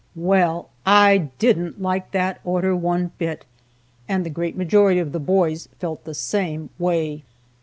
Well, 0.15 0.71
I 0.83 1.29
didn't 1.37 1.79
like 1.79 2.09
that 2.09 2.39
order 2.43 2.75
one 2.75 3.11
bit, 3.19 3.45
and 4.07 4.25
the 4.25 4.31
great 4.31 4.57
majority 4.57 4.99
of 4.99 5.11
the 5.11 5.19
boys 5.19 5.69
felt 5.77 6.05
the 6.05 6.15
same 6.15 6.71
way. 6.79 7.23